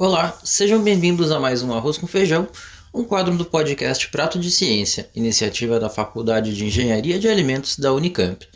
Olá, 0.00 0.38
sejam 0.44 0.80
bem-vindos 0.80 1.32
a 1.32 1.40
mais 1.40 1.60
um 1.60 1.74
Arroz 1.74 1.98
com 1.98 2.06
Feijão, 2.06 2.46
um 2.94 3.02
quadro 3.02 3.36
do 3.36 3.44
podcast 3.44 4.08
Prato 4.10 4.38
de 4.38 4.48
Ciência, 4.48 5.10
iniciativa 5.12 5.80
da 5.80 5.90
Faculdade 5.90 6.54
de 6.54 6.64
Engenharia 6.64 7.18
de 7.18 7.26
Alimentos 7.26 7.76
da 7.76 7.92
Unicamp. 7.92 8.46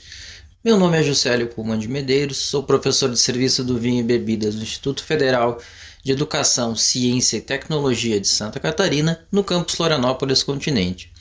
Meu 0.65 0.79
nome 0.79 0.97
é 0.97 1.03
Juscelio 1.03 1.49
Pullman 1.49 1.81
de 1.81 1.89
Medeiros, 1.89 2.37
sou 2.37 2.63
professor 2.63 3.11
de 3.11 3.19
Serviço 3.19 3.65
do 3.65 3.77
Vinho 3.77 3.99
e 3.99 4.05
Bebidas 4.05 4.55
do 4.55 4.63
Instituto 4.63 5.03
Federal 5.03 5.59
de 6.05 6.13
Educação, 6.13 6.77
Ciência 6.77 7.39
e 7.39 7.41
Tecnologia 7.41 8.20
de 8.20 8.29
Santa 8.29 8.61
Catarina, 8.61 9.27
no 9.32 9.43
campus 9.43 9.74
Florianópolis 9.74 10.45
Continente. 10.45 11.12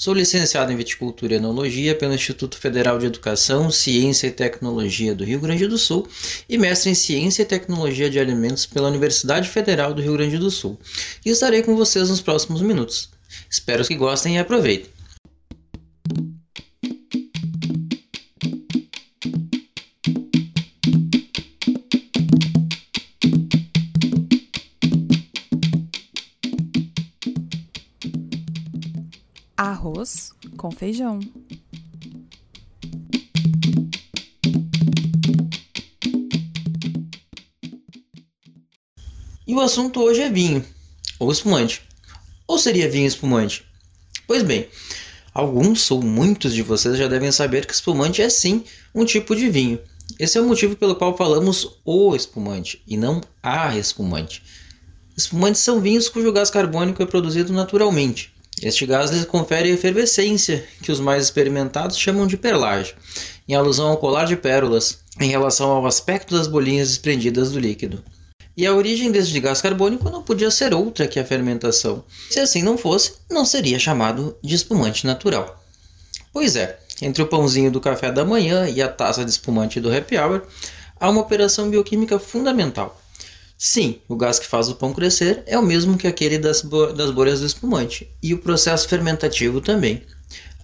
Sou 0.00 0.14
licenciado 0.14 0.72
em 0.72 0.76
Viticultura 0.76 1.34
e 1.34 1.36
Enologia 1.36 1.94
pelo 1.94 2.14
Instituto 2.14 2.56
Federal 2.56 2.98
de 2.98 3.04
Educação, 3.04 3.70
Ciência 3.70 4.28
e 4.28 4.30
Tecnologia 4.30 5.14
do 5.14 5.24
Rio 5.24 5.38
Grande 5.38 5.66
do 5.66 5.76
Sul 5.76 6.08
e 6.48 6.56
mestre 6.56 6.88
em 6.88 6.94
Ciência 6.94 7.42
e 7.42 7.44
Tecnologia 7.44 8.08
de 8.08 8.18
Alimentos 8.18 8.64
pela 8.64 8.88
Universidade 8.88 9.46
Federal 9.50 9.92
do 9.92 10.00
Rio 10.00 10.14
Grande 10.14 10.38
do 10.38 10.50
Sul. 10.50 10.78
E 11.22 11.28
estarei 11.28 11.62
com 11.62 11.76
vocês 11.76 12.08
nos 12.08 12.22
próximos 12.22 12.62
minutos. 12.62 13.10
Espero 13.50 13.86
que 13.86 13.94
gostem 13.94 14.36
e 14.36 14.38
aproveitem. 14.38 14.90
Arroz 30.00 30.32
com 30.56 30.70
feijão. 30.70 31.20
E 39.46 39.54
o 39.54 39.60
assunto 39.60 40.00
hoje 40.00 40.22
é 40.22 40.30
vinho, 40.30 40.64
ou 41.18 41.30
espumante. 41.30 41.82
Ou 42.46 42.58
seria 42.58 42.90
vinho 42.90 43.06
espumante? 43.06 43.64
Pois 44.26 44.42
bem, 44.42 44.68
alguns 45.34 45.90
ou 45.90 46.02
muitos 46.02 46.54
de 46.54 46.62
vocês 46.62 46.96
já 46.96 47.08
devem 47.08 47.32
saber 47.32 47.66
que 47.66 47.74
espumante 47.74 48.22
é 48.22 48.30
sim 48.30 48.64
um 48.94 49.04
tipo 49.04 49.34
de 49.34 49.48
vinho. 49.48 49.80
Esse 50.18 50.38
é 50.38 50.40
o 50.40 50.46
motivo 50.46 50.76
pelo 50.76 50.96
qual 50.96 51.16
falamos 51.16 51.80
o 51.84 52.14
espumante 52.14 52.82
e 52.86 52.96
não 52.96 53.20
a 53.42 53.76
espumante. 53.76 54.42
Espumantes 55.16 55.60
são 55.60 55.80
vinhos 55.80 56.08
cujo 56.08 56.32
gás 56.32 56.50
carbônico 56.50 57.02
é 57.02 57.06
produzido 57.06 57.52
naturalmente, 57.52 58.32
este 58.62 58.84
gás 58.84 59.10
lhes 59.10 59.24
confere 59.24 59.70
efervescência, 59.70 60.64
que 60.82 60.92
os 60.92 61.00
mais 61.00 61.24
experimentados 61.24 61.96
chamam 61.96 62.26
de 62.26 62.36
perlage, 62.36 62.94
em 63.48 63.54
alusão 63.54 63.88
ao 63.88 63.96
colar 63.96 64.26
de 64.26 64.36
pérolas, 64.36 64.98
em 65.18 65.30
relação 65.30 65.70
ao 65.70 65.86
aspecto 65.86 66.36
das 66.36 66.46
bolinhas 66.46 66.88
desprendidas 66.88 67.52
do 67.52 67.58
líquido. 67.58 68.04
E 68.56 68.66
a 68.66 68.74
origem 68.74 69.10
deste 69.10 69.40
gás 69.40 69.62
carbônico 69.62 70.10
não 70.10 70.22
podia 70.22 70.50
ser 70.50 70.74
outra 70.74 71.08
que 71.08 71.18
a 71.18 71.24
fermentação. 71.24 72.04
Se 72.28 72.38
assim 72.38 72.62
não 72.62 72.76
fosse, 72.76 73.14
não 73.30 73.44
seria 73.44 73.78
chamado 73.78 74.36
de 74.42 74.54
espumante 74.54 75.06
natural. 75.06 75.58
Pois 76.32 76.56
é, 76.56 76.78
entre 77.00 77.22
o 77.22 77.26
pãozinho 77.26 77.70
do 77.70 77.80
café 77.80 78.12
da 78.12 78.24
manhã 78.24 78.68
e 78.68 78.82
a 78.82 78.88
taça 78.88 79.24
de 79.24 79.30
espumante 79.30 79.80
do 79.80 79.94
happy 79.94 80.18
hour, 80.18 80.42
há 80.98 81.08
uma 81.08 81.22
operação 81.22 81.70
bioquímica 81.70 82.18
fundamental 82.18 83.00
Sim, 83.62 84.00
o 84.08 84.16
gás 84.16 84.38
que 84.38 84.46
faz 84.46 84.70
o 84.70 84.74
pão 84.74 84.90
crescer 84.90 85.42
é 85.44 85.58
o 85.58 85.62
mesmo 85.62 85.98
que 85.98 86.06
aquele 86.06 86.38
das, 86.38 86.62
bo 86.62 86.94
das 86.94 87.10
bolhas 87.10 87.40
do 87.40 87.46
espumante, 87.46 88.10
e 88.22 88.32
o 88.32 88.38
processo 88.38 88.88
fermentativo 88.88 89.60
também. 89.60 90.02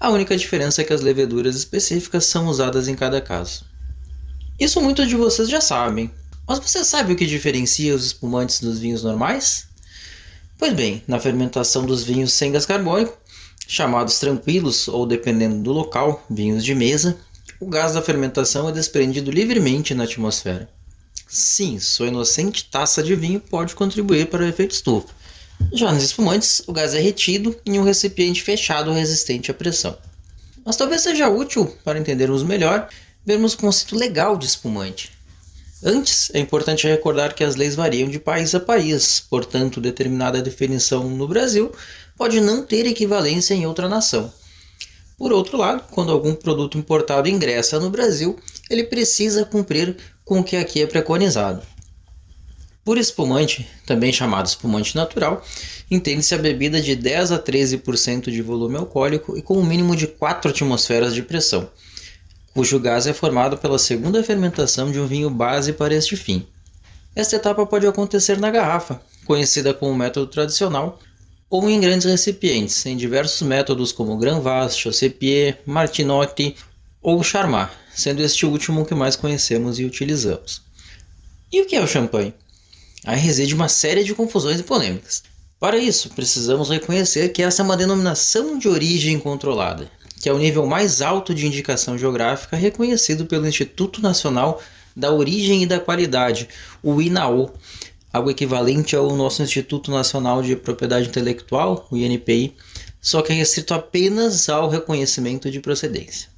A 0.01 0.09
única 0.09 0.35
diferença 0.35 0.81
é 0.81 0.85
que 0.85 0.95
as 0.95 1.03
leveduras 1.03 1.55
específicas 1.57 2.25
são 2.25 2.47
usadas 2.47 2.89
em 2.89 2.95
cada 2.95 3.21
caso. 3.21 3.67
Isso 4.59 4.81
muitos 4.81 5.09
de 5.09 5.15
vocês 5.15 5.51
já 5.51 5.61
sabem, 5.61 6.11
mas 6.49 6.59
você 6.59 6.83
sabe 6.83 7.13
o 7.13 7.17
que 7.17 7.27
diferencia 7.27 7.95
os 7.95 8.07
espumantes 8.07 8.61
dos 8.61 8.79
vinhos 8.79 9.03
normais? 9.03 9.67
Pois 10.59 10.73
bem, 10.73 11.05
na 11.07 11.21
fermentação 11.21 11.85
dos 11.85 12.03
vinhos 12.03 12.33
sem 12.33 12.51
gás 12.51 12.65
carbônico, 12.65 13.19
chamados 13.69 14.19
tranquilos 14.19 14.89
ou 14.89 15.05
dependendo 15.05 15.63
do 15.63 15.71
local, 15.71 16.25
vinhos 16.31 16.65
de 16.65 16.75
mesa, 16.75 17.19
o 17.61 17.67
gás 17.67 17.93
da 17.93 18.01
fermentação 18.01 18.67
é 18.71 18.73
desprendido 18.73 19.31
livremente 19.31 19.95
na 19.95 20.05
atmosfera. 20.05 20.75
Sim, 21.27 21.81
sua 21.81 22.07
inocente 22.07 22.65
taça 22.65 23.03
de 23.03 23.15
vinho 23.17 23.41
pode 23.41 23.75
contribuir 23.75 24.27
para 24.27 24.45
o 24.45 24.47
efeito 24.47 24.73
estufa. 24.73 25.09
Já 25.73 25.93
nos 25.93 26.05
espumantes, 26.05 26.63
o 26.67 26.73
gás 26.73 26.95
é 26.95 27.01
retido 27.01 27.57
em 27.67 27.79
um 27.79 27.83
recipiente 27.83 28.43
fechado 28.43 28.93
resistente 28.93 29.51
à 29.51 29.55
pressão. 29.55 29.97
Mas 30.65 30.77
talvez 30.77 31.03
seja 31.03 31.29
útil, 31.29 31.67
para 31.85 31.99
entendermos 31.99 32.43
melhor, 32.43 32.89
vermos 33.25 33.55
o 33.55 33.59
conceito 33.59 33.97
legal 33.97 34.37
de 34.37 34.47
espumante. 34.47 35.13
Antes, 35.83 36.31
é 36.33 36.39
importante 36.39 36.87
recordar 36.87 37.35
que 37.35 37.45
as 37.45 37.57
leis 37.57 37.75
variam 37.75 38.09
de 38.09 38.19
país 38.19 38.55
a 38.55 38.61
país, 38.61 39.21
portanto, 39.21 39.81
determinada 39.81 40.41
definição 40.41 41.09
no 41.11 41.29
Brasil 41.29 41.73
pode 42.17 42.41
não 42.41 42.65
ter 42.65 42.87
equivalência 42.87 43.55
em 43.55 43.67
outra 43.67 43.89
nação. 43.89 44.33
Por 45.19 45.33
outro 45.33 45.57
lado, 45.57 45.85
quando 45.91 46.13
algum 46.13 46.35
produto 46.35 46.77
importado 46.77 47.29
ingressa 47.29 47.81
no 47.81 47.89
Brasil, 47.89 48.39
ele 48.69 48.85
precisa 48.85 49.45
cumprir 49.45 49.97
com 50.25 50.41
o 50.41 50.45
que 50.45 50.57
aqui 50.57 50.83
é 50.83 50.87
preconizado. 50.87 51.63
Por 52.85 52.99
espumante, 52.99 53.69
também 53.85 54.13
chamado 54.13 54.47
espumante 54.47 54.95
natural, 54.95 55.43
entende-se 55.91 56.35
a 56.35 56.39
bebida 56.39 56.81
de 56.81 56.95
10 56.95 57.33
a 57.33 57.39
13% 57.39 58.31
de 58.31 58.43
volume 58.43 58.77
alcoólico 58.77 59.37
e 59.37 59.43
com 59.43 59.59
um 59.59 59.65
mínimo 59.65 59.97
de 59.97 60.07
4 60.07 60.51
atmosferas 60.51 61.15
de 61.15 61.23
pressão, 61.23 61.69
cujo 62.55 62.79
gás 62.79 63.07
é 63.07 63.13
formado 63.13 63.57
pela 63.57 63.79
segunda 63.79 64.23
fermentação 64.23 64.93
de 64.93 65.01
um 65.01 65.07
vinho 65.07 65.31
base 65.31 65.73
para 65.73 65.95
este 65.95 66.17
fim. 66.17 66.47
Esta 67.15 67.37
etapa 67.37 67.67
pode 67.67 67.87
acontecer 67.87 68.39
na 68.39 68.51
garrafa, 68.51 69.01
conhecida 69.25 69.75
como 69.75 69.95
método 69.95 70.27
tradicional, 70.27 71.01
ou 71.49 71.69
em 71.71 71.81
grandes 71.81 72.07
recipientes, 72.07 72.85
em 72.87 72.97
diversos 72.97 73.43
métodos 73.43 73.93
como 73.93 74.17
Grand 74.17 74.41
Vase, 74.41 74.77
Martinotti 75.65 76.57
ou 77.01 77.23
Charmat, 77.23 77.71
sendo 77.95 78.23
este 78.23 78.45
último 78.45 78.83
o 78.83 78.85
que 78.85 78.95
mais 78.95 79.15
conhecemos 79.15 79.79
e 79.79 79.85
utilizamos. 79.85 80.63
E 81.53 81.63
o 81.63 81.67
que 81.67 81.77
é 81.77 81.83
o 81.83 81.87
champanhe? 81.87 82.35
Aí 83.05 83.19
reside 83.19 83.55
uma 83.55 83.69
série 83.69 84.03
de 84.03 84.15
confusões 84.15 84.59
e 84.59 84.65
polêmicas. 84.65 85.23
Para 85.61 85.79
isso, 85.79 86.11
precisamos 86.11 86.69
reconhecer 86.69 87.29
que 87.31 87.43
essa 87.43 87.63
é 87.63 87.65
uma 87.65 87.77
denominação 87.77 88.59
de 88.59 88.69
origem 88.69 89.19
controlada, 89.19 89.89
que 90.21 90.29
é 90.29 90.33
o 90.33 90.39
nível 90.39 90.67
mais 90.67 91.01
alto 91.01 91.33
de 91.33 91.47
indicação 91.47 91.97
geográfica 91.97 92.57
reconhecido 92.57 93.25
pelo 93.25 93.47
Instituto 93.47 94.03
Nacional 94.03 94.61
da 94.95 95.13
Origem 95.13 95.63
e 95.63 95.67
da 95.67 95.79
Qualidade, 95.79 96.49
o 96.83 97.01
INAO, 97.01 97.55
algo 98.17 98.31
equivalente 98.31 98.97
ao 98.97 99.15
nosso 99.15 99.43
Instituto 99.43 99.91
Nacional 99.91 100.43
de 100.43 100.57
Propriedade 100.57 101.09
Intelectual, 101.09 101.87
o 101.91 101.97
INPI, 101.97 102.55
só 103.01 103.23
que 103.23 103.33
é 103.33 103.37
restrito 103.37 103.75
apenas 103.75 104.49
ao 104.49 104.69
reconhecimento 104.69 105.51
de 105.51 105.61
procedência. 105.61 106.29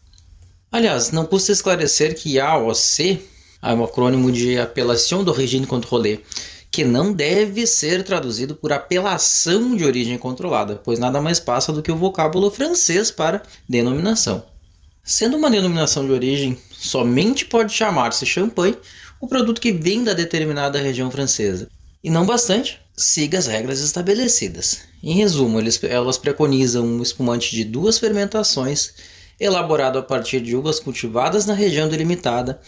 Aliás, 0.70 1.10
não 1.10 1.24
custa 1.24 1.52
esclarecer 1.52 2.14
que 2.14 2.38
AOC 2.38 3.20
é 3.62 3.72
um 3.72 3.82
acrônimo 3.82 4.30
de 4.30 4.58
Apelação 4.58 5.24
d'Origine 5.24 5.66
Contrôlée, 5.66 6.22
que 6.70 6.84
não 6.84 7.12
deve 7.12 7.66
ser 7.66 8.04
traduzido 8.04 8.54
por 8.54 8.72
apelação 8.72 9.74
de 9.74 9.84
origem 9.84 10.18
controlada, 10.18 10.76
pois 10.76 10.98
nada 10.98 11.20
mais 11.20 11.40
passa 11.40 11.72
do 11.72 11.82
que 11.82 11.90
o 11.90 11.96
vocábulo 11.96 12.50
francês 12.50 13.10
para 13.10 13.42
denominação. 13.68 14.44
Sendo 15.02 15.38
uma 15.38 15.50
denominação 15.50 16.04
de 16.04 16.12
origem, 16.12 16.58
somente 16.70 17.46
pode 17.46 17.72
chamar-se 17.72 18.26
champanhe 18.26 18.76
o 19.20 19.26
produto 19.26 19.60
que 19.60 19.72
vem 19.72 20.04
da 20.04 20.12
determinada 20.12 20.80
região 20.80 21.10
francesa. 21.10 21.68
E 22.02 22.10
não 22.10 22.24
bastante, 22.24 22.80
siga 22.96 23.38
as 23.38 23.46
regras 23.46 23.80
estabelecidas. 23.80 24.80
Em 25.02 25.14
resumo, 25.14 25.58
eles, 25.58 25.82
elas 25.84 26.18
preconizam 26.18 26.84
um 26.84 27.02
espumante 27.02 27.54
de 27.54 27.64
duas 27.64 27.98
fermentações, 27.98 28.92
elaborado 29.38 29.98
a 29.98 30.02
partir 30.02 30.40
de 30.40 30.56
uvas 30.56 30.80
cultivadas 30.80 31.46
na 31.46 31.54
região 31.54 31.88
delimitada, 31.88 32.60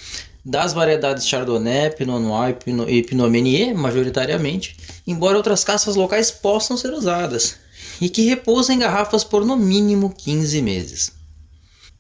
das 0.44 0.72
variedades 0.72 1.26
Chardonnay, 1.26 1.90
Pinot 1.90 2.20
Noir 2.20 2.56
e 2.88 3.02
Pinot 3.02 3.28
Meunier, 3.28 3.74
majoritariamente, 3.74 4.76
embora 5.06 5.36
outras 5.36 5.64
caças 5.64 5.96
locais 5.96 6.30
possam 6.30 6.76
ser 6.76 6.92
usadas, 6.92 7.56
e 8.00 8.08
que 8.08 8.22
repousam 8.22 8.74
em 8.74 8.78
garrafas 8.78 9.22
por 9.22 9.44
no 9.44 9.56
mínimo 9.56 10.14
15 10.16 10.62
meses. 10.62 11.19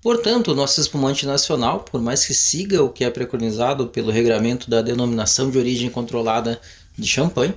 Portanto, 0.02 0.52
o 0.52 0.54
nosso 0.54 0.80
espumante 0.80 1.26
nacional, 1.26 1.80
por 1.80 2.00
mais 2.00 2.24
que 2.24 2.32
siga 2.32 2.82
o 2.82 2.88
que 2.88 3.04
é 3.04 3.10
preconizado 3.10 3.88
pelo 3.88 4.10
regramento 4.10 4.70
da 4.70 4.80
denominação 4.80 5.50
de 5.50 5.58
origem 5.58 5.90
controlada 5.90 6.60
de 6.96 7.06
champanhe, 7.06 7.54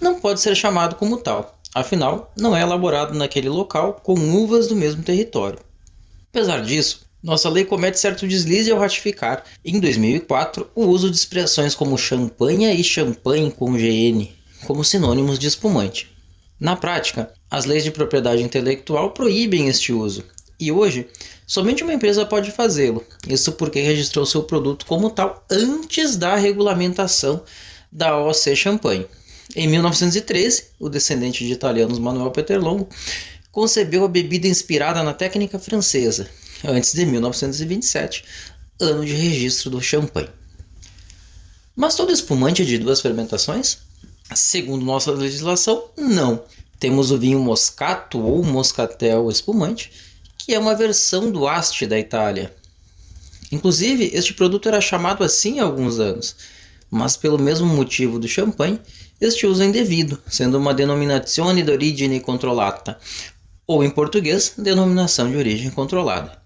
não 0.00 0.18
pode 0.18 0.40
ser 0.40 0.56
chamado 0.56 0.96
como 0.96 1.18
tal, 1.18 1.58
afinal, 1.74 2.32
não 2.36 2.56
é 2.56 2.62
elaborado 2.62 3.14
naquele 3.14 3.48
local 3.48 4.00
com 4.02 4.14
uvas 4.14 4.68
do 4.68 4.76
mesmo 4.76 5.02
território. 5.02 5.58
Apesar 6.30 6.62
disso, 6.62 7.06
nossa 7.22 7.50
lei 7.50 7.64
comete 7.64 7.98
certo 7.98 8.26
deslize 8.26 8.70
ao 8.70 8.78
ratificar, 8.78 9.44
em 9.64 9.78
2004, 9.78 10.70
o 10.74 10.86
uso 10.86 11.10
de 11.10 11.16
expressões 11.16 11.74
como 11.74 11.98
champanhe 11.98 12.72
e 12.72 12.84
champanhe 12.84 13.50
com 13.50 13.72
GN 13.72 14.38
como 14.66 14.84
sinônimos 14.84 15.38
de 15.38 15.46
espumante. 15.46 16.10
Na 16.58 16.74
prática, 16.74 17.32
as 17.50 17.64
leis 17.64 17.84
de 17.84 17.90
propriedade 17.90 18.42
intelectual 18.42 19.10
proíbem 19.10 19.68
este 19.68 19.92
uso, 19.92 20.24
e 20.58 20.72
hoje, 20.72 21.08
somente 21.46 21.82
uma 21.82 21.92
empresa 21.92 22.26
pode 22.26 22.50
fazê-lo. 22.50 23.04
Isso 23.28 23.52
porque 23.52 23.80
registrou 23.80 24.26
seu 24.26 24.42
produto 24.42 24.84
como 24.86 25.10
tal 25.10 25.44
antes 25.50 26.16
da 26.16 26.36
regulamentação 26.36 27.42
da 27.90 28.18
OC 28.18 28.56
Champagne. 28.56 29.06
Em 29.54 29.66
1913, 29.66 30.64
o 30.78 30.88
descendente 30.88 31.46
de 31.46 31.52
italianos 31.52 31.98
Manuel 31.98 32.30
Peterlongo 32.30 32.88
concebeu 33.50 34.04
a 34.04 34.08
bebida 34.08 34.46
inspirada 34.46 35.02
na 35.02 35.14
técnica 35.14 35.58
francesa, 35.58 36.28
antes 36.64 36.92
de 36.92 37.06
1927, 37.06 38.24
ano 38.80 39.04
de 39.04 39.14
registro 39.14 39.70
do 39.70 39.80
champanhe. 39.80 40.28
Mas 41.74 41.94
todo 41.94 42.12
espumante 42.12 42.62
é 42.62 42.64
de 42.64 42.78
duas 42.78 43.00
fermentações? 43.00 43.78
Segundo 44.34 44.84
nossa 44.84 45.12
legislação, 45.12 45.84
não. 45.96 46.42
Temos 46.78 47.10
o 47.10 47.18
vinho 47.18 47.38
Moscato 47.38 48.20
ou 48.20 48.44
Moscatel 48.44 49.30
espumante, 49.30 49.90
que 50.48 50.54
é 50.54 50.58
uma 50.58 50.74
versão 50.74 51.30
do 51.30 51.46
Asti 51.46 51.86
da 51.86 51.98
Itália. 51.98 52.50
Inclusive, 53.52 54.10
este 54.14 54.32
produto 54.32 54.66
era 54.66 54.80
chamado 54.80 55.22
assim 55.22 55.60
há 55.60 55.64
alguns 55.64 55.98
anos, 56.00 56.34
mas 56.90 57.18
pelo 57.18 57.38
mesmo 57.38 57.66
motivo 57.66 58.18
do 58.18 58.26
champanhe, 58.26 58.80
este 59.20 59.46
uso 59.46 59.62
é 59.62 59.66
indevido, 59.66 60.18
sendo 60.26 60.56
uma 60.56 60.72
denominazione 60.72 61.62
d'origine 61.62 62.18
controllata, 62.18 62.98
ou 63.66 63.84
em 63.84 63.90
português, 63.90 64.54
denominação 64.56 65.30
de 65.30 65.36
origem 65.36 65.70
controlada. 65.70 66.40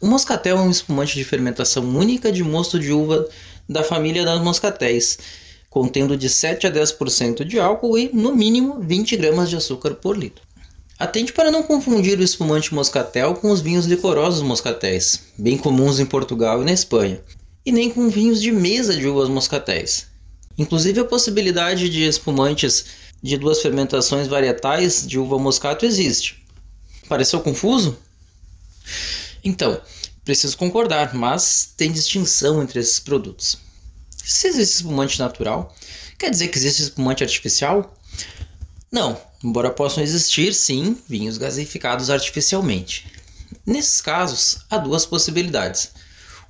O 0.00 0.08
moscatel 0.08 0.58
é 0.58 0.60
um 0.60 0.70
espumante 0.72 1.14
de 1.14 1.22
fermentação 1.22 1.84
única 1.84 2.32
de 2.32 2.42
mosto 2.42 2.76
de 2.76 2.90
uva 2.90 3.28
da 3.68 3.84
família 3.84 4.24
das 4.24 4.42
moscatéis, 4.42 5.16
contendo 5.70 6.16
de 6.16 6.28
7 6.28 6.66
a 6.66 6.72
10% 6.72 7.44
de 7.44 7.60
álcool 7.60 7.96
e, 7.96 8.10
no 8.12 8.34
mínimo, 8.34 8.80
20 8.80 9.16
gramas 9.16 9.48
de 9.48 9.54
açúcar 9.54 9.94
por 9.94 10.18
litro. 10.18 10.42
Atente 11.02 11.32
para 11.32 11.50
não 11.50 11.64
confundir 11.64 12.16
o 12.16 12.22
espumante 12.22 12.72
moscatel 12.72 13.34
com 13.34 13.50
os 13.50 13.60
vinhos 13.60 13.86
licorosos 13.86 14.40
moscatéis, 14.40 15.18
bem 15.36 15.58
comuns 15.58 15.98
em 15.98 16.06
Portugal 16.06 16.62
e 16.62 16.64
na 16.64 16.70
Espanha, 16.70 17.20
e 17.66 17.72
nem 17.72 17.90
com 17.90 18.08
vinhos 18.08 18.40
de 18.40 18.52
mesa 18.52 18.94
de 18.94 19.08
uvas 19.08 19.28
moscatéis. 19.28 20.06
Inclusive, 20.56 21.00
a 21.00 21.04
possibilidade 21.04 21.88
de 21.88 22.04
espumantes 22.04 22.84
de 23.20 23.36
duas 23.36 23.60
fermentações 23.60 24.28
varietais 24.28 25.04
de 25.04 25.18
uva 25.18 25.40
moscato 25.40 25.84
existe. 25.84 26.46
Pareceu 27.08 27.40
confuso? 27.40 27.98
Então, 29.42 29.80
preciso 30.24 30.56
concordar, 30.56 31.16
mas 31.16 31.74
tem 31.76 31.90
distinção 31.90 32.62
entre 32.62 32.78
esses 32.78 33.00
produtos. 33.00 33.58
Se 34.24 34.46
existe 34.46 34.76
espumante 34.76 35.18
natural, 35.18 35.74
quer 36.16 36.30
dizer 36.30 36.46
que 36.46 36.58
existe 36.58 36.80
espumante 36.80 37.24
artificial? 37.24 37.92
Não, 38.88 39.18
embora 39.42 39.70
possam 39.70 40.02
existir, 40.02 40.54
sim, 40.54 40.96
vinhos 41.08 41.38
gaseificados 41.38 42.10
artificialmente. 42.10 43.06
Nesses 43.66 44.00
casos, 44.00 44.58
há 44.70 44.78
duas 44.78 45.04
possibilidades. 45.04 45.92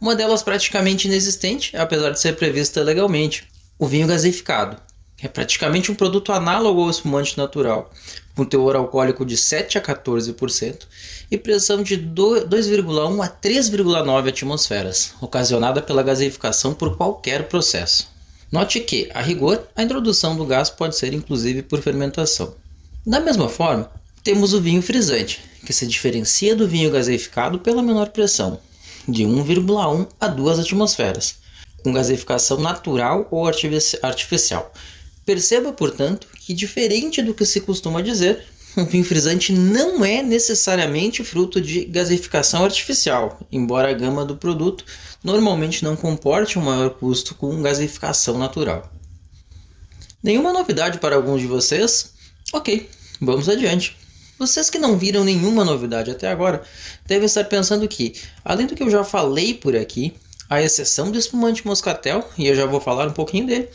Uma 0.01 0.15
delas 0.15 0.43
praticamente 0.43 1.07
inexistente, 1.07 1.77
apesar 1.77 2.11
de 2.11 2.21
ser 2.21 2.37
prevista 2.37 2.83
legalmente, 2.83 3.49
o 3.79 3.87
vinho 3.87 4.07
gaseificado. 4.07 4.77
É 5.23 5.29
praticamente 5.29 5.93
um 5.93 5.95
produto 5.95 6.33
análogo 6.33 6.83
ao 6.83 6.91
espumante 6.91 7.39
natural, 7.39 7.93
com 8.35 8.45
teor 8.45 8.75
alcoólico 8.75 9.25
de 9.25 9.37
7 9.37 9.79
a 9.79 9.81
14% 9.81 10.87
e 11.31 11.39
pressão 11.39 11.83
de 11.83 11.97
2,1 11.97 13.25
a 13.25 13.29
3,9 13.29 14.29
atmosferas, 14.29 15.15
ocasionada 15.21 15.81
pela 15.81 16.03
gaseificação 16.03 16.75
por 16.75 16.97
qualquer 16.97 17.49
processo. 17.49 18.11
Note 18.51 18.81
que, 18.81 19.09
a 19.15 19.21
rigor, 19.23 19.67
a 19.77 19.83
introdução 19.83 20.37
do 20.37 20.45
gás 20.45 20.69
pode 20.69 20.97
ser 20.97 21.15
inclusive 21.15 21.63
por 21.63 21.81
fermentação. 21.81 22.55
Da 23.05 23.19
mesma 23.19 23.49
forma, 23.49 23.91
temos 24.23 24.55
o 24.55 24.61
vinho 24.61 24.81
frisante, 24.81 25.43
que 25.67 25.73
se 25.73 25.89
diferencia 25.89 26.55
do 26.55 26.69
vinho 26.69 26.89
gaseificado 26.89 27.59
pela 27.59 27.83
menor 27.83 28.11
pressão, 28.11 28.61
de 29.09 29.25
1,1 29.25 30.07
a 30.21 30.29
2 30.29 30.61
atmosferas, 30.61 31.35
com 31.83 31.93
gaseificação 31.93 32.61
natural 32.61 33.27
ou 33.33 33.45
artificial. 33.45 34.73
Perceba, 35.27 35.73
portanto, 35.73 36.29
que 36.47 36.55
diferente 36.55 37.21
do 37.21 37.35
que 37.35 37.45
se 37.45 37.61
costuma 37.63 38.01
dizer, 38.01 38.45
um 38.77 38.85
vinho 38.85 39.05
frisante 39.05 39.53
não 39.53 40.05
é 40.05 40.23
necessariamente 40.23 41.25
fruto 41.25 41.61
de 41.61 41.85
gaseificação 41.85 42.65
artificial, 42.65 43.41
embora 43.51 43.91
a 43.91 43.95
gama 43.95 44.25
do 44.25 44.37
produto 44.37 44.85
normalmente 45.25 45.83
não 45.83 45.97
comporte 45.97 46.57
um 46.57 46.63
maior 46.63 46.91
custo 46.91 47.35
com 47.35 47.63
gaseificação 47.63 48.39
natural. 48.39 48.93
Nenhuma 50.23 50.53
novidade 50.53 50.99
para 50.99 51.17
alguns 51.17 51.41
de 51.41 51.49
vocês? 51.49 52.13
Ok, 52.53 52.87
vamos 53.19 53.49
adiante. 53.49 53.97
Vocês 54.39 54.69
que 54.69 54.79
não 54.79 54.99
viram 54.99 55.25
nenhuma 55.25 55.65
novidade 55.65 56.11
até 56.11 56.29
agora 56.29 56.63
devem 57.07 57.25
estar 57.25 57.45
pensando 57.45 57.89
que, 57.89 58.13
além 58.45 58.67
do 58.67 58.75
que 58.75 58.83
eu 58.83 58.91
já 58.91 59.03
falei 59.03 59.55
por 59.55 59.75
aqui, 59.75 60.13
a 60.51 60.61
exceção 60.61 61.11
do 61.11 61.19
espumante 61.19 61.67
moscatel, 61.67 62.29
e 62.37 62.47
eu 62.47 62.55
já 62.55 62.67
vou 62.67 62.79
falar 62.79 63.09
um 63.09 63.13
pouquinho 63.13 63.47
dele, 63.47 63.71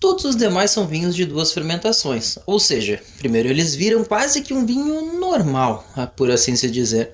todos 0.00 0.24
os 0.24 0.34
demais 0.34 0.70
são 0.70 0.86
vinhos 0.86 1.14
de 1.14 1.26
duas 1.26 1.52
fermentações. 1.52 2.38
Ou 2.46 2.58
seja, 2.58 3.02
primeiro 3.18 3.48
eles 3.48 3.74
viram 3.74 4.02
quase 4.02 4.40
que 4.40 4.54
um 4.54 4.64
vinho 4.64 5.20
normal, 5.20 5.86
ah, 5.94 6.06
por 6.06 6.30
assim 6.30 6.56
se 6.56 6.70
dizer, 6.70 7.12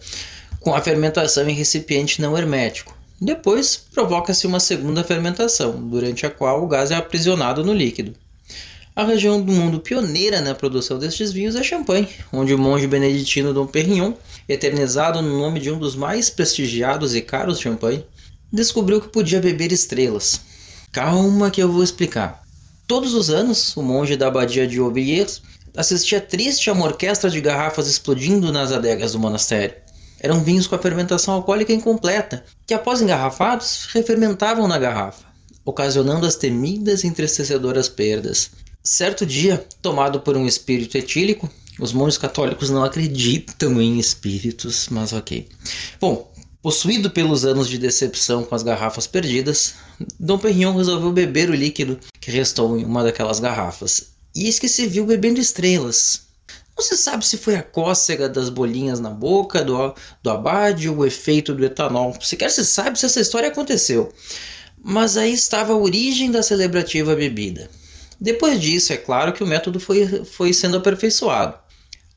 com 0.60 0.72
a 0.72 0.80
fermentação 0.80 1.48
em 1.48 1.54
recipiente 1.54 2.22
não 2.22 2.38
hermético. 2.38 2.96
Depois 3.20 3.76
provoca-se 3.76 4.46
uma 4.46 4.60
segunda 4.60 5.02
fermentação, 5.02 5.72
durante 5.88 6.24
a 6.24 6.30
qual 6.30 6.62
o 6.62 6.68
gás 6.68 6.92
é 6.92 6.94
aprisionado 6.94 7.64
no 7.64 7.74
líquido. 7.74 8.14
A 8.98 9.04
região 9.04 9.40
do 9.40 9.52
mundo 9.52 9.78
pioneira 9.78 10.40
na 10.40 10.56
produção 10.56 10.98
destes 10.98 11.30
vinhos 11.30 11.54
é 11.54 11.62
Champagne, 11.62 12.08
onde 12.32 12.52
o 12.52 12.58
monge 12.58 12.84
beneditino 12.84 13.54
Dom 13.54 13.64
Perignon, 13.64 14.12
eternizado 14.48 15.22
no 15.22 15.38
nome 15.38 15.60
de 15.60 15.70
um 15.70 15.78
dos 15.78 15.94
mais 15.94 16.28
prestigiados 16.28 17.14
e 17.14 17.20
caros 17.20 17.60
champanhe, 17.60 18.04
descobriu 18.52 19.00
que 19.00 19.06
podia 19.06 19.40
beber 19.40 19.70
estrelas. 19.70 20.40
Calma 20.90 21.48
que 21.48 21.62
eu 21.62 21.70
vou 21.70 21.84
explicar. 21.84 22.42
Todos 22.88 23.14
os 23.14 23.30
anos, 23.30 23.76
o 23.76 23.84
monge 23.84 24.16
da 24.16 24.26
abadia 24.26 24.66
de 24.66 24.80
Aubiers 24.80 25.42
assistia 25.76 26.20
triste 26.20 26.68
a 26.68 26.72
uma 26.72 26.86
orquestra 26.86 27.30
de 27.30 27.40
garrafas 27.40 27.86
explodindo 27.86 28.50
nas 28.50 28.72
adegas 28.72 29.12
do 29.12 29.20
monastério. 29.20 29.76
Eram 30.18 30.42
vinhos 30.42 30.66
com 30.66 30.74
a 30.74 30.82
fermentação 30.82 31.34
alcoólica 31.34 31.72
incompleta, 31.72 32.44
que 32.66 32.74
após 32.74 33.00
engarrafados, 33.00 33.86
refermentavam 33.92 34.66
na 34.66 34.76
garrafa, 34.76 35.24
ocasionando 35.64 36.26
as 36.26 36.34
temidas 36.34 37.04
e 37.04 37.06
entristecedoras 37.06 37.88
perdas. 37.88 38.66
Certo 38.82 39.26
dia, 39.26 39.66
tomado 39.82 40.20
por 40.20 40.36
um 40.36 40.46
espírito 40.46 40.96
etílico, 40.96 41.50
os 41.78 41.92
monges 41.92 42.18
católicos 42.18 42.70
não 42.70 42.82
acreditam 42.82 43.80
em 43.80 43.98
espíritos, 43.98 44.88
mas 44.90 45.12
ok. 45.12 45.48
Bom, 46.00 46.32
Possuído 46.60 47.08
pelos 47.08 47.44
anos 47.44 47.68
de 47.68 47.78
decepção 47.78 48.42
com 48.42 48.52
as 48.52 48.64
garrafas 48.64 49.06
perdidas, 49.06 49.74
Dom 50.18 50.36
Perignon 50.38 50.76
resolveu 50.76 51.12
beber 51.12 51.48
o 51.48 51.54
líquido 51.54 52.00
que 52.20 52.32
restou 52.32 52.76
em 52.76 52.84
uma 52.84 53.04
daquelas 53.04 53.38
garrafas. 53.38 54.08
E 54.34 54.46
eis 54.46 54.58
que 54.58 54.68
se 54.68 54.88
viu 54.88 55.06
bebendo 55.06 55.40
estrelas. 55.40 56.22
Não 56.76 56.84
se 56.84 56.96
sabe 56.96 57.24
se 57.24 57.36
foi 57.36 57.54
a 57.54 57.62
cócega 57.62 58.28
das 58.28 58.48
bolinhas 58.48 58.98
na 58.98 59.10
boca 59.10 59.64
do, 59.64 59.94
do 60.20 60.30
abade 60.30 60.88
ou 60.88 60.96
o 60.96 61.06
efeito 61.06 61.54
do 61.54 61.64
etanol. 61.64 62.16
Sequer 62.20 62.50
se 62.50 62.64
sabe 62.64 62.98
se 62.98 63.06
essa 63.06 63.20
história 63.20 63.48
aconteceu. 63.48 64.12
Mas 64.82 65.16
aí 65.16 65.32
estava 65.32 65.72
a 65.72 65.76
origem 65.76 66.30
da 66.30 66.42
celebrativa 66.42 67.14
bebida. 67.14 67.70
Depois 68.20 68.60
disso, 68.60 68.92
é 68.92 68.96
claro 68.96 69.32
que 69.32 69.44
o 69.44 69.46
método 69.46 69.78
foi, 69.78 70.24
foi 70.24 70.52
sendo 70.52 70.76
aperfeiçoado. 70.76 71.54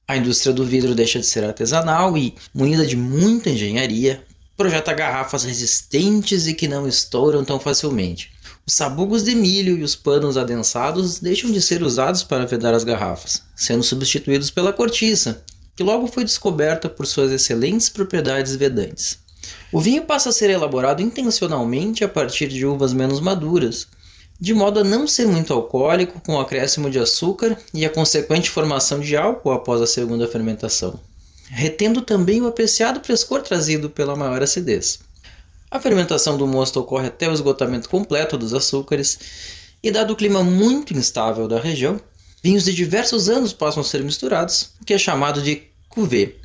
A 0.08 0.18
indústria 0.18 0.52
do 0.52 0.66
vidro 0.66 0.96
deixa 0.96 1.20
de 1.20 1.26
ser 1.26 1.44
artesanal 1.44 2.18
e, 2.18 2.36
munida 2.54 2.86
de 2.86 2.98
muita 2.98 3.50
engenharia, 3.50 4.26
projeta 4.58 4.94
garrafas 4.94 5.44
resistentes 5.44 6.48
e 6.48 6.54
que 6.54 6.68
não 6.68 6.88
estouram 6.88 7.46
tão 7.46 7.60
facilmente. 7.60 8.32
Os 8.68 8.74
sabugos 8.74 9.24
de 9.24 9.36
milho 9.36 9.78
e 9.78 9.84
os 9.84 9.96
panos 9.96 10.38
adensados 10.38 11.20
deixam 11.20 11.52
de 11.52 11.62
ser 11.62 11.82
usados 11.82 12.24
para 12.24 12.46
vedar 12.46 12.74
as 12.74 12.84
garrafas, 12.84 13.44
sendo 13.56 13.84
substituídos 13.84 14.52
pela 14.52 14.74
cortiça, 14.74 15.44
que 15.76 15.84
logo 15.84 16.08
foi 16.08 16.24
descoberta 16.24 16.90
por 16.90 17.08
suas 17.08 17.32
excelentes 17.32 17.90
propriedades 17.90 18.56
vedantes. 18.56 19.20
O 19.72 19.80
vinho 19.80 20.04
passa 20.06 20.30
a 20.30 20.34
ser 20.34 20.50
elaborado 20.50 21.02
intencionalmente 21.02 22.04
a 22.04 22.10
partir 22.10 22.48
de 22.48 22.66
uvas 22.66 22.94
menos 22.94 23.20
maduras, 23.20 23.88
de 24.42 24.54
modo 24.54 24.82
a 24.82 24.84
não 24.84 25.08
ser 25.08 25.28
muito 25.28 25.54
alcoólico, 25.54 26.20
com 26.26 26.34
o 26.34 26.40
acréscimo 26.42 26.90
de 26.90 27.00
açúcar 27.00 27.58
e 27.74 27.86
a 27.86 27.90
consequente 27.90 28.50
formação 28.50 29.00
de 29.00 29.16
álcool 29.16 29.52
após 29.52 29.80
a 29.80 29.88
segunda 29.88 30.28
fermentação 30.28 31.00
retendo 31.52 32.02
também 32.02 32.42
o 32.42 32.48
apreciado 32.48 33.04
frescor 33.04 33.42
trazido 33.42 33.90
pela 33.90 34.16
maior 34.16 34.42
acidez. 34.42 35.00
A 35.70 35.80
fermentação 35.80 36.38
do 36.38 36.48
mosto 36.48 36.80
ocorre 36.80 37.08
até 37.08 37.30
o 37.30 37.34
esgotamento 37.34 37.90
completo 37.90 38.38
dos 38.38 38.54
açúcares, 38.54 39.20
e 39.84 39.92
dado 39.92 40.14
o 40.14 40.16
clima 40.16 40.44
muito 40.44 40.94
instável 40.94 41.48
da 41.48 41.60
região, 41.60 42.00
vinhos 42.42 42.64
de 42.64 42.74
diversos 42.74 43.30
anos 43.30 43.52
passam 43.52 43.82
a 43.82 43.86
ser 43.86 44.04
misturados, 44.04 44.72
o 44.82 44.86
que 44.86 44.94
é 44.94 44.98
chamado 44.98 45.42
de 45.42 45.64
cuvée. 45.90 46.38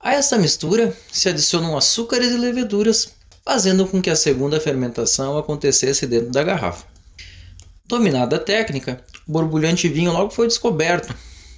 A 0.00 0.14
essa 0.14 0.38
mistura 0.38 0.96
se 1.12 1.28
adicionam 1.28 1.76
açúcares 1.76 2.32
e 2.32 2.36
leveduras, 2.36 3.10
fazendo 3.44 3.86
com 3.86 4.02
que 4.02 4.10
a 4.10 4.16
segunda 4.16 4.60
fermentação 4.60 5.38
acontecesse 5.38 6.06
dentro 6.06 6.30
da 6.30 6.42
garrafa. 6.42 6.97
Dominada 7.88 8.36
a 8.36 8.38
técnica, 8.38 9.02
o 9.26 9.32
borbulhante 9.32 9.88
vinho 9.88 10.12
logo 10.12 10.30
foi 10.30 10.46
descoberto, 10.46 11.12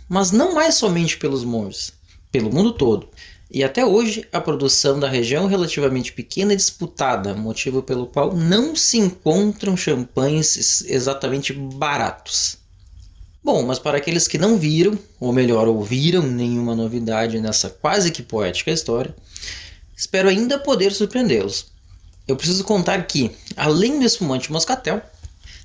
mas 0.08 0.30
não 0.30 0.54
mais 0.54 0.76
somente 0.76 1.18
pelos 1.18 1.44
monges 1.44 1.92
pelo 2.30 2.52
mundo 2.52 2.72
todo. 2.72 3.08
E 3.50 3.64
até 3.64 3.84
hoje, 3.84 4.24
a 4.32 4.40
produção 4.40 5.00
da 5.00 5.08
região 5.08 5.46
é 5.46 5.50
relativamente 5.50 6.12
pequena 6.12 6.52
e 6.52 6.56
disputada, 6.56 7.34
motivo 7.34 7.82
pelo 7.82 8.06
qual 8.06 8.34
não 8.34 8.76
se 8.76 8.96
encontram 8.96 9.76
champanhes 9.76 10.82
exatamente 10.82 11.52
baratos. 11.52 12.58
Bom, 13.42 13.66
mas 13.66 13.78
para 13.78 13.98
aqueles 13.98 14.28
que 14.28 14.38
não 14.38 14.56
viram, 14.56 14.96
ou 15.18 15.32
melhor, 15.32 15.66
ouviram 15.66 16.22
nenhuma 16.22 16.76
novidade 16.76 17.40
nessa 17.40 17.68
quase 17.68 18.12
que 18.12 18.22
poética 18.22 18.70
história, 18.70 19.16
espero 19.96 20.28
ainda 20.28 20.58
poder 20.58 20.92
surpreendê-los. 20.92 21.66
Eu 22.28 22.36
preciso 22.36 22.62
contar 22.62 23.04
que, 23.08 23.32
além 23.56 23.98
do 23.98 24.04
espumante 24.04 24.52
moscatel, 24.52 25.02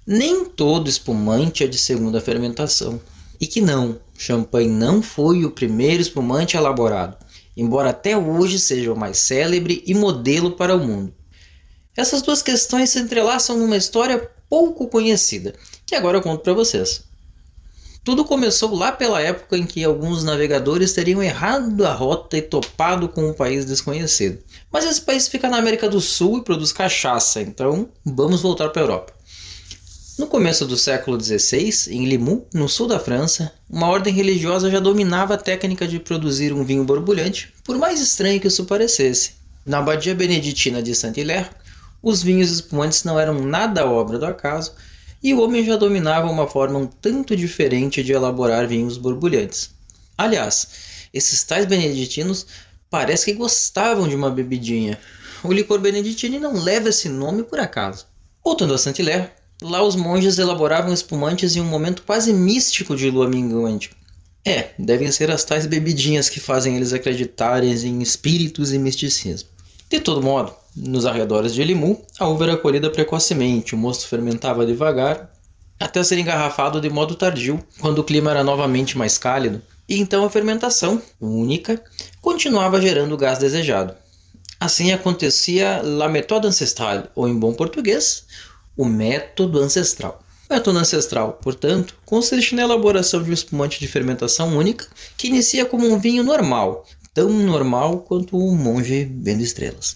nem 0.06 0.46
todo 0.46 0.88
espumante 0.88 1.64
é 1.64 1.68
de 1.68 1.78
segunda 1.78 2.22
fermentação. 2.22 3.02
E 3.40 3.48
que 3.48 3.60
não, 3.60 4.00
champanhe 4.18 4.70
não 4.70 5.02
foi 5.02 5.44
o 5.44 5.52
primeiro 5.52 6.02
espumante 6.02 6.56
elaborado, 6.56 7.18
embora 7.58 7.90
até 7.90 8.18
hoje 8.18 8.60
seja 8.60 8.94
o 8.94 8.98
mais 8.98 9.18
célebre 9.18 9.84
e 9.86 9.94
modelo 9.94 10.52
para 10.52 10.76
o 10.76 10.80
mundo. 10.80 11.14
Essas 11.98 12.22
duas 12.22 12.42
questões 12.42 12.92
se 12.92 13.00
entrelaçam 13.00 13.58
numa 13.58 13.78
história 13.78 14.30
pouco 14.50 14.88
conhecida, 14.88 15.54
que 15.86 15.96
agora 15.96 16.18
eu 16.18 16.22
conto 16.22 16.44
para 16.44 16.54
vocês. 16.54 17.04
Tudo 18.04 18.24
começou 18.24 18.76
lá 18.76 18.92
pela 18.92 19.20
época 19.20 19.58
em 19.58 19.66
que 19.66 19.84
alguns 19.84 20.24
navegadores 20.24 20.94
teriam 20.94 21.24
errado 21.24 21.84
a 21.84 21.92
rota 21.92 22.38
e 22.38 22.42
topado 22.42 23.10
com 23.10 23.30
um 23.30 23.34
país 23.34 23.66
desconhecido. 23.66 24.44
Mas 24.72 24.86
esse 24.86 25.02
país 25.02 25.28
fica 25.28 25.50
na 25.50 25.58
América 25.58 25.90
do 25.90 26.00
Sul 26.00 26.38
e 26.38 26.44
produz 26.44 26.72
cachaça, 26.72 27.42
então 27.42 27.90
vamos 28.06 28.42
voltar 28.42 28.70
para 28.70 28.84
a 28.84 28.86
Europa. 28.86 29.15
No 30.18 30.28
começo 30.28 30.66
do 30.66 30.78
século 30.78 31.22
XVI, 31.22 31.92
em 31.94 32.06
Limoux, 32.06 32.48
no 32.54 32.70
sul 32.70 32.88
da 32.88 32.98
França, 32.98 33.52
uma 33.70 33.90
ordem 33.90 34.14
religiosa 34.14 34.72
já 34.72 34.80
dominava 34.80 35.34
a 35.34 35.38
técnica 35.38 35.86
de 35.86 36.00
produzir 36.00 36.54
um 36.54 36.64
vinho 36.64 36.86
borbulhante, 36.86 37.54
por 37.66 37.78
mais 37.78 38.00
estranho 38.00 38.40
que 38.40 38.48
isso 38.48 38.64
parecesse. 38.64 39.34
Na 39.66 39.80
abadia 39.80 40.16
beneditina 40.16 40.82
de 40.82 40.96
Saint-Hilaire, 40.96 41.50
os 42.02 42.24
vinhos 42.24 42.50
espumantes 42.50 43.04
não 43.04 43.20
eram 43.20 43.42
nada 43.42 43.86
obra 43.86 44.18
do 44.18 44.26
acaso, 44.26 44.72
e 45.22 45.34
o 45.34 45.42
homem 45.42 45.66
já 45.66 45.76
dominava 45.76 46.32
uma 46.32 46.48
forma 46.48 46.80
um 46.80 46.88
tanto 46.88 47.36
diferente 47.36 48.02
de 48.02 48.14
elaborar 48.14 48.66
vinhos 48.70 48.98
borbulhantes. 48.98 49.72
Aliás, 50.18 50.70
esses 51.14 51.44
tais 51.44 51.66
beneditinos 51.66 52.48
parece 52.90 53.26
que 53.26 53.34
gostavam 53.34 54.08
de 54.08 54.16
uma 54.16 54.32
bebidinha. 54.32 54.98
O 55.44 55.52
licor 55.52 55.82
beneditino 55.82 56.40
não 56.40 56.54
leva 56.54 56.88
esse 56.88 57.10
nome 57.10 57.44
por 57.44 57.60
acaso. 57.60 58.06
Voltando 58.42 58.74
a 58.74 58.78
Saint-Hilaire, 58.78 59.32
lá 59.62 59.82
os 59.82 59.96
monges 59.96 60.38
elaboravam 60.38 60.94
espumantes 60.94 61.56
em 61.56 61.62
um 61.62 61.66
momento 61.66 62.04
quase 62.04 62.34
místico 62.34 62.96
de 62.96 63.10
lua 63.10 63.28
minguante. 63.28 63.92
É, 64.44 64.70
devem 64.78 65.12
ser 65.12 65.32
as 65.32 65.44
tais 65.44 65.66
bebidinhas 65.66 66.30
que 66.30 66.40
fazem 66.40 66.76
eles 66.76 66.94
acreditarem 66.94 67.72
em 67.72 68.02
espíritos 68.02 68.72
e 68.72 68.78
misticismo. 68.78 69.50
De 69.90 70.00
todo 70.00 70.22
modo, 70.22 70.54
nos 70.76 71.06
arredores 71.06 71.54
de 71.54 71.64
Limu, 71.64 72.04
a 72.20 72.28
uva 72.28 72.46
era 72.46 72.58
colhida 72.58 72.90
precocemente, 72.90 73.74
o 73.74 73.78
mosto 73.78 74.08
fermentava 74.08 74.66
devagar, 74.66 75.32
até 75.80 76.04
ser 76.04 76.18
engarrafado 76.18 76.80
de 76.80 76.90
modo 76.90 77.16
tardio, 77.16 77.60
quando 77.80 78.00
o 78.00 78.04
clima 78.04 78.32
era 78.32 78.44
novamente 78.44 78.98
mais 78.98 79.18
cálido, 79.18 79.62
e 79.88 80.00
então 80.00 80.26
a 80.26 80.30
fermentação, 80.30 81.02
única, 81.20 81.82
continuava 82.22 82.82
gerando 82.82 83.14
o 83.14 83.18
gás 83.18 83.38
desejado. 83.38 83.96
Assim 84.60 84.92
acontecia 84.92 85.82
la 85.84 86.08
méthode 86.08 86.48
ancestrale, 86.48 87.06
ou 87.14 87.28
em 87.28 87.38
bom 87.38 87.54
português, 87.54 88.26
o 88.78 88.86
método 88.86 89.60
ancestral. 89.60 90.22
O 90.50 90.54
método 90.54 90.78
ancestral, 90.78 91.40
portanto, 91.42 91.96
consiste 92.06 92.54
na 92.54 92.64
elaboração 92.64 93.24
de 93.24 93.30
um 93.30 93.34
espumante 93.34 93.80
de 93.80 93.88
fermentação 93.88 94.58
única 94.58 94.86
que 95.18 95.28
inicia 95.28 95.66
como 95.66 95.88
um 95.88 96.00
vinho 96.00 96.24
normal, 96.24 96.86
tão 97.14 97.30
normal 97.30 98.00
quanto 98.00 98.38
o 98.38 98.56
monge 98.56 99.06
vendo 99.22 99.42
estrelas. 99.42 99.96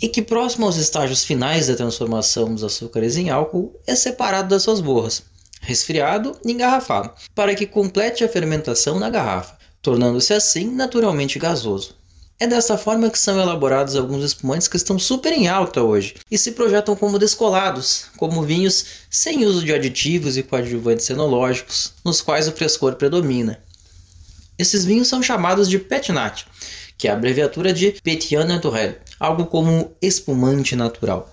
E 0.00 0.08
que 0.08 0.22
próximo 0.22 0.64
aos 0.64 0.76
estágios 0.76 1.24
finais 1.24 1.66
da 1.66 1.76
transformação 1.76 2.54
dos 2.54 2.64
açúcares 2.64 3.16
em 3.16 3.28
álcool 3.28 3.78
é 3.86 3.94
separado 3.94 4.48
das 4.48 4.62
suas 4.62 4.80
borras, 4.80 5.22
resfriado 5.60 6.38
e 6.44 6.52
engarrafado, 6.52 7.10
para 7.34 7.54
que 7.54 7.66
complete 7.66 8.24
a 8.24 8.28
fermentação 8.28 8.98
na 8.98 9.10
garrafa, 9.10 9.58
tornando-se 9.82 10.32
assim 10.32 10.70
naturalmente 10.70 11.38
gasoso. 11.38 11.99
É 12.42 12.46
dessa 12.46 12.78
forma 12.78 13.10
que 13.10 13.18
são 13.18 13.38
elaborados 13.38 13.94
alguns 13.94 14.24
espumantes 14.24 14.66
que 14.66 14.78
estão 14.78 14.98
super 14.98 15.30
em 15.30 15.46
alta 15.46 15.82
hoje 15.82 16.14
e 16.30 16.38
se 16.38 16.52
projetam 16.52 16.96
como 16.96 17.18
descolados, 17.18 18.06
como 18.16 18.42
vinhos 18.42 18.86
sem 19.10 19.44
uso 19.44 19.62
de 19.62 19.74
aditivos 19.74 20.38
e 20.38 20.42
coadjuvantes 20.42 21.10
enológicos, 21.10 21.92
nos 22.02 22.22
quais 22.22 22.48
o 22.48 22.52
frescor 22.52 22.94
predomina. 22.94 23.62
Esses 24.58 24.86
vinhos 24.86 25.06
são 25.06 25.22
chamados 25.22 25.68
de 25.68 25.78
Petnat, 25.78 26.46
que 26.96 27.08
é 27.08 27.10
a 27.10 27.14
abreviatura 27.14 27.74
de 27.74 27.92
Petit 28.02 28.36
Naturel, 28.36 28.94
algo 29.18 29.44
como 29.44 29.92
espumante 30.00 30.74
natural. 30.74 31.30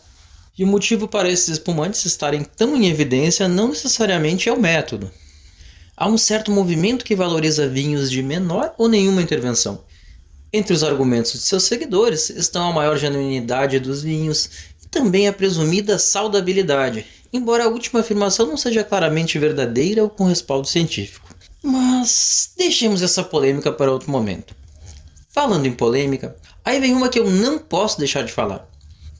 E 0.57 0.65
o 0.65 0.67
motivo 0.67 1.07
para 1.07 1.29
esses 1.29 1.47
espumantes 1.47 2.03
estarem 2.03 2.43
tão 2.43 2.75
em 2.75 2.89
evidência 2.89 3.47
não 3.47 3.69
necessariamente 3.69 4.49
é 4.49 4.51
o 4.51 4.59
método. 4.59 5.09
Há 5.95 6.09
um 6.09 6.17
certo 6.17 6.51
movimento 6.51 7.05
que 7.05 7.15
valoriza 7.15 7.65
vinhos 7.65 8.11
de 8.11 8.21
menor 8.21 8.73
ou 8.77 8.89
nenhuma 8.89 9.21
intervenção. 9.21 9.86
Entre 10.57 10.73
os 10.73 10.83
argumentos 10.83 11.33
de 11.33 11.37
seus 11.37 11.65
seguidores 11.65 12.31
estão 12.31 12.67
a 12.67 12.73
maior 12.73 12.97
genuinidade 12.97 13.79
dos 13.79 14.01
vinhos 14.01 14.49
e 14.83 14.87
também 14.87 15.27
a 15.27 15.33
presumida 15.33 15.99
saudabilidade, 15.99 17.05
embora 17.31 17.65
a 17.65 17.67
última 17.67 17.99
afirmação 17.99 18.47
não 18.47 18.57
seja 18.57 18.83
claramente 18.83 19.37
verdadeira 19.37 20.01
ou 20.01 20.09
com 20.09 20.23
respaldo 20.23 20.67
científico. 20.67 21.29
Mas 21.61 22.53
deixemos 22.57 23.03
essa 23.03 23.23
polêmica 23.23 23.71
para 23.71 23.91
outro 23.91 24.09
momento. 24.09 24.55
Falando 25.29 25.67
em 25.67 25.73
polêmica, 25.73 26.35
aí 26.65 26.79
vem 26.79 26.95
uma 26.95 27.07
que 27.07 27.19
eu 27.19 27.29
não 27.29 27.59
posso 27.59 27.99
deixar 27.99 28.23
de 28.23 28.33
falar. 28.33 28.67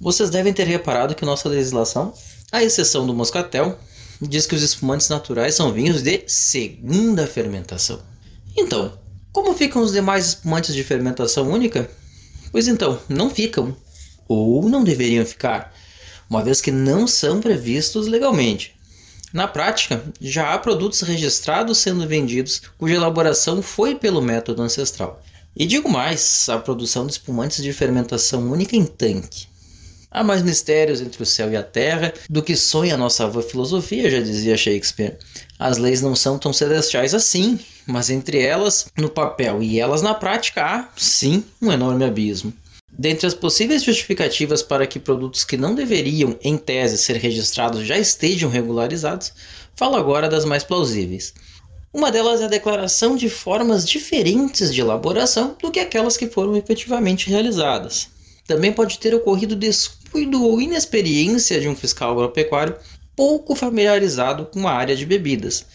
Vocês 0.02 0.32
devem 0.32 0.52
ter 0.52 0.66
reparado 0.66 1.14
que 1.14 1.24
nossa 1.24 1.48
legislação, 1.48 2.16
à 2.52 2.64
exceção 2.64 3.06
do 3.06 3.14
moscatel, 3.14 3.78
diz 4.20 4.48
que 4.48 4.56
os 4.56 4.64
espumantes 4.64 5.08
naturais 5.08 5.54
são 5.54 5.72
vinhos 5.72 6.02
de 6.02 6.24
segunda 6.26 7.28
fermentação. 7.28 8.02
Então, 8.58 8.98
como 9.38 9.54
ficam 9.54 9.84
os 9.84 9.92
demais 9.92 10.30
espumantes 10.30 10.74
de 10.74 10.84
fermentação 10.84 11.48
única? 11.48 11.88
Pois 12.52 12.68
então, 12.68 13.00
não 13.08 13.30
ficam, 13.30 13.78
ou 14.28 14.68
não 14.68 14.84
deveriam 14.84 15.24
ficar, 15.24 15.72
uma 16.28 16.44
vez 16.44 16.60
que 16.60 16.72
não 16.72 17.06
são 17.06 17.40
previstos 17.40 18.08
legalmente. 18.08 18.76
Na 19.32 19.48
prática, 19.48 20.04
já 20.20 20.56
há 20.56 20.58
produtos 20.58 21.02
registrados 21.02 21.78
sendo 21.78 22.08
vendidos 22.08 22.64
cuja 22.80 22.96
elaboração 22.96 23.62
foi 23.62 23.94
pelo 23.94 24.24
método 24.24 24.64
ancestral. 24.64 25.22
E 25.56 25.68
digo 25.68 25.88
mais, 25.88 26.50
a 26.50 26.58
produção 26.58 27.06
de 27.06 27.12
espumantes 27.12 27.62
de 27.62 27.72
fermentação 27.72 28.52
única 28.52 28.76
em 28.76 28.86
tanque. 28.88 29.46
Há 30.10 30.24
mais 30.24 30.42
mistérios 30.42 31.02
entre 31.02 31.22
o 31.22 31.26
céu 31.26 31.52
e 31.52 31.56
a 31.56 31.64
terra 31.64 32.14
do 32.30 32.42
que 32.42 32.56
sonha 32.56 32.96
a 32.96 32.98
nossa 32.98 33.26
avó 33.26 33.42
filosofia, 33.42 34.10
já 34.10 34.20
dizia 34.20 34.56
Shakespeare. 34.56 35.18
As 35.60 35.78
leis 35.78 36.02
não 36.02 36.16
são 36.16 36.40
tão 36.40 36.54
celestiais 36.54 37.14
assim, 37.14 37.60
mas 37.86 38.10
entre 38.10 38.40
elas, 38.40 38.88
no 38.98 39.10
papel 39.10 39.62
e 39.62 39.80
elas 39.80 40.02
na 40.02 40.14
prática, 40.14 40.64
há, 40.64 40.90
sim, 40.96 41.44
um 41.62 41.72
enorme 41.72 42.06
abismo. 42.06 42.54
Dentre 42.92 43.28
as 43.28 43.34
possíveis 43.34 43.84
justificativas 43.84 44.64
para 44.64 44.88
que 44.88 44.98
produtos 44.98 45.44
que 45.44 45.58
não 45.58 45.76
deveriam, 45.76 46.38
em 46.42 46.58
tese, 46.58 46.98
ser 46.98 47.18
registrados 47.18 47.86
já 47.86 47.98
estejam 47.98 48.50
regularizados, 48.50 49.34
falo 49.76 49.98
agora 49.98 50.30
das 50.30 50.46
mais 50.46 50.64
plausíveis. 50.64 51.34
Uma 51.94 52.12
delas 52.12 52.42
é 52.42 52.46
a 52.46 52.50
declaração 52.50 53.16
de 53.16 53.30
formas 53.30 53.88
diferentes 53.88 54.74
de 54.74 54.82
elaboração 54.82 55.56
do 55.62 55.70
que 55.70 55.80
aquelas 55.80 56.18
que 56.18 56.28
foram 56.28 56.56
efetivamente 56.56 57.30
realizadas. 57.30 58.10
Também 58.48 58.72
pode 58.72 58.98
ter 58.98 59.14
ocorrido 59.14 59.56
descuido 59.56 60.42
ou 60.44 60.60
inexperiência 60.60 61.60
de 61.60 61.68
um 61.68 61.76
fiscal 61.76 62.14
agropecuário 62.14 62.76
pouco 63.16 63.54
familiarizado 63.54 64.46
com 64.46 64.68
a 64.68 64.72
área 64.72 64.96
de 64.96 65.06
bebidas, 65.06 65.66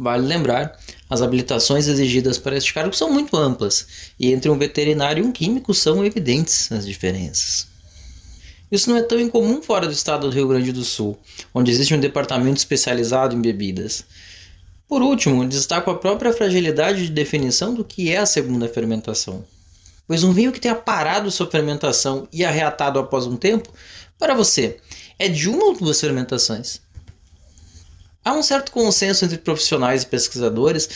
Vale 0.00 0.24
lembrar, 0.24 0.78
as 1.10 1.22
habilitações 1.22 1.88
exigidas 1.88 2.38
para 2.38 2.56
este 2.56 2.72
cargo 2.72 2.94
são 2.94 3.12
muito 3.12 3.36
amplas, 3.36 4.12
e 4.16 4.32
entre 4.32 4.48
um 4.48 4.56
veterinário 4.56 5.24
e 5.24 5.26
um 5.26 5.32
químico 5.32 5.74
são 5.74 6.04
evidentes 6.04 6.70
as 6.70 6.86
diferenças. 6.86 7.66
Isso 8.70 8.88
não 8.88 8.96
é 8.96 9.02
tão 9.02 9.18
incomum 9.18 9.60
fora 9.60 9.86
do 9.86 9.92
estado 9.92 10.28
do 10.28 10.32
Rio 10.32 10.46
Grande 10.46 10.70
do 10.70 10.84
Sul, 10.84 11.18
onde 11.52 11.72
existe 11.72 11.92
um 11.92 11.98
departamento 11.98 12.58
especializado 12.58 13.34
em 13.34 13.42
bebidas. 13.42 14.04
Por 14.86 15.02
último, 15.02 15.44
destaco 15.44 15.90
a 15.90 15.96
própria 15.96 16.32
fragilidade 16.32 17.06
de 17.06 17.10
definição 17.10 17.74
do 17.74 17.84
que 17.84 18.12
é 18.12 18.18
a 18.18 18.26
segunda 18.26 18.68
fermentação. 18.68 19.44
Pois 20.08 20.24
um 20.24 20.32
vinho 20.32 20.50
que 20.50 20.58
tenha 20.58 20.74
parado 20.74 21.30
sua 21.30 21.50
fermentação 21.50 22.26
e 22.32 22.42
arreatado 22.42 22.98
após 22.98 23.26
um 23.26 23.36
tempo, 23.36 23.70
para 24.18 24.34
você, 24.34 24.78
é 25.18 25.28
de 25.28 25.50
uma 25.50 25.66
ou 25.66 25.76
duas 25.76 26.00
fermentações. 26.00 26.80
Há 28.24 28.32
um 28.32 28.42
certo 28.42 28.72
consenso 28.72 29.24
entre 29.24 29.36
profissionais 29.36 30.02
e 30.02 30.06
pesquisadores 30.06 30.88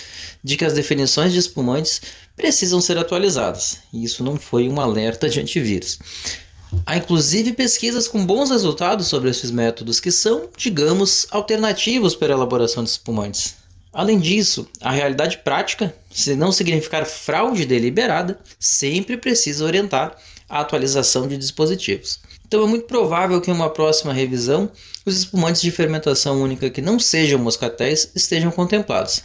de 0.42 0.56
que 0.56 0.64
as 0.64 0.72
definições 0.72 1.32
de 1.32 1.38
espumantes 1.38 2.00
precisam 2.34 2.80
ser 2.80 2.96
atualizadas, 2.96 3.78
e 3.92 4.02
isso 4.02 4.24
não 4.24 4.36
foi 4.36 4.68
um 4.68 4.80
alerta 4.80 5.28
de 5.28 5.40
antivírus. 5.40 5.98
Há 6.86 6.96
inclusive 6.96 7.52
pesquisas 7.52 8.08
com 8.08 8.24
bons 8.24 8.48
resultados 8.48 9.08
sobre 9.08 9.28
esses 9.28 9.50
métodos 9.50 10.00
que 10.00 10.10
são, 10.10 10.48
digamos, 10.56 11.26
alternativos 11.30 12.16
para 12.16 12.32
a 12.32 12.36
elaboração 12.36 12.82
de 12.82 12.88
espumantes. 12.88 13.61
Além 13.92 14.18
disso, 14.18 14.66
a 14.80 14.90
realidade 14.90 15.38
prática, 15.38 15.94
se 16.10 16.34
não 16.34 16.50
significar 16.50 17.04
fraude 17.04 17.66
deliberada, 17.66 18.40
sempre 18.58 19.18
precisa 19.18 19.64
orientar 19.64 20.16
a 20.48 20.60
atualização 20.60 21.28
de 21.28 21.36
dispositivos. 21.36 22.20
Então 22.46 22.64
é 22.64 22.66
muito 22.66 22.86
provável 22.86 23.40
que 23.40 23.50
em 23.50 23.54
uma 23.54 23.70
próxima 23.70 24.12
revisão 24.12 24.70
os 25.04 25.18
espumantes 25.18 25.60
de 25.60 25.70
fermentação 25.70 26.42
única 26.42 26.70
que 26.70 26.80
não 26.80 26.98
sejam 26.98 27.38
moscatéis 27.38 28.10
estejam 28.14 28.50
contemplados. 28.50 29.24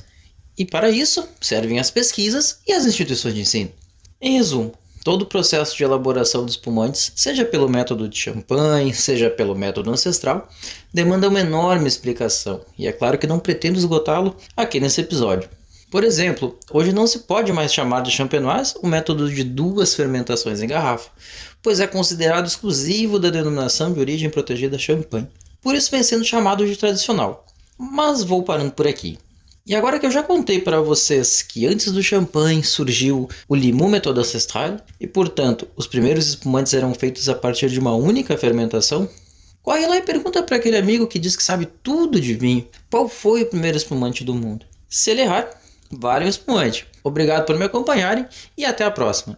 E 0.58 0.66
para 0.66 0.90
isso 0.90 1.28
servem 1.40 1.80
as 1.80 1.92
pesquisas 1.92 2.60
e 2.68 2.74
as 2.74 2.86
instituições 2.86 3.36
de 3.36 3.42
ensino. 3.42 3.72
Em 4.20 4.38
resumo, 4.38 4.74
todo 5.08 5.22
o 5.22 5.26
processo 5.26 5.78
de 5.78 5.86
elaboração 5.86 6.44
de 6.44 6.52
espumantes, 6.52 7.14
seja 7.16 7.46
pelo 7.46 7.70
método 7.70 8.10
de 8.10 8.18
champanhe, 8.18 8.94
seja 8.94 9.30
pelo 9.30 9.56
método 9.56 9.90
ancestral, 9.90 10.50
demanda 10.94 11.30
uma 11.30 11.40
enorme 11.40 11.88
explicação, 11.88 12.60
e 12.78 12.86
é 12.88 12.92
claro 12.92 13.18
que 13.18 13.26
não 13.26 13.40
pretendo 13.40 13.78
esgotá-lo 13.78 14.36
aqui 14.54 14.82
nesse 14.82 15.00
episódio. 15.00 15.50
Por 15.90 16.04
exemplo, 16.04 16.60
hoje 16.70 16.92
não 16.92 17.08
se 17.08 17.20
pode 17.20 17.54
mais 17.54 17.74
chamar 17.74 18.02
de 18.02 18.12
champenoise 18.12 18.76
o 18.84 18.88
método 18.88 19.34
de 19.34 19.46
duas 19.46 19.96
fermentações 19.96 20.62
em 20.62 20.68
garrafa, 20.68 21.10
pois 21.64 21.80
é 21.80 21.88
considerado 21.88 22.46
exclusivo 22.46 23.18
da 23.18 23.30
denominação 23.30 23.94
de 23.94 24.02
origem 24.02 24.30
protegida 24.30 24.78
champanhe. 24.78 25.30
Por 25.62 25.74
isso 25.74 25.90
vem 25.90 26.04
sendo 26.04 26.26
chamado 26.26 26.68
de 26.68 26.76
tradicional. 26.76 27.46
Mas 27.78 28.26
vou 28.26 28.44
parando 28.44 28.74
por 28.74 28.86
aqui. 28.86 29.18
E 29.68 29.76
agora 29.76 30.00
que 30.00 30.06
eu 30.06 30.12
já 30.12 30.24
contei 30.24 30.62
para 30.62 30.80
vocês 30.80 31.42
que 31.42 31.68
antes 31.68 31.92
do 31.92 32.02
champanhe 32.02 32.64
surgiu 32.64 33.28
o 33.50 33.54
limão 33.54 33.90
método 33.90 34.22
ancestral 34.22 34.78
e, 34.98 35.06
portanto, 35.06 35.68
os 35.76 35.86
primeiros 35.86 36.26
espumantes 36.26 36.74
eram 36.74 36.94
feitos 36.94 37.28
a 37.28 37.36
partir 37.36 37.70
de 37.70 37.78
uma 37.78 37.94
única 37.94 38.38
fermentação, 38.38 39.10
corre 39.62 39.86
lá 39.86 39.98
e 39.98 40.02
pergunta 40.02 40.42
para 40.42 40.56
aquele 40.56 40.78
amigo 40.78 41.06
que 41.06 41.20
diz 41.20 41.36
que 41.36 41.44
sabe 41.44 41.66
tudo 41.84 42.22
de 42.22 42.34
vinho 42.34 42.66
qual 42.90 43.10
foi 43.10 43.42
o 43.42 43.46
primeiro 43.48 43.76
espumante 43.76 44.24
do 44.24 44.34
mundo. 44.34 44.66
Se 44.88 45.12
ele 45.12 45.24
errar, 45.24 45.50
vale 45.92 46.24
um 46.24 46.30
espumante. 46.30 46.88
Obrigado 47.04 47.46
por 47.46 47.58
me 47.58 47.66
acompanharem 47.66 48.26
e 48.58 48.64
até 48.64 48.86
a 48.86 48.92
próxima. 48.92 49.38